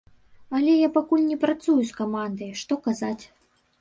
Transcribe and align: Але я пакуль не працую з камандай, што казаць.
Але 0.59 0.73
я 0.77 0.87
пакуль 0.95 1.21
не 1.31 1.37
працую 1.45 1.77
з 1.91 1.95
камандай, 1.99 2.51
што 2.63 2.73
казаць. 2.89 3.19